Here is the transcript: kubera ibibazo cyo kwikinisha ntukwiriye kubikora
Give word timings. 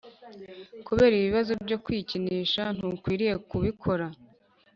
kubera 0.87 1.13
ibibazo 1.17 1.51
cyo 1.67 1.77
kwikinisha 1.85 2.61
ntukwiriye 2.75 3.33
kubikora 3.49 4.05